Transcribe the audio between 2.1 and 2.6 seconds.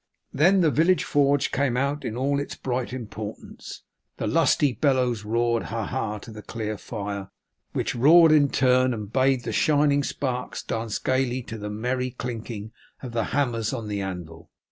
all its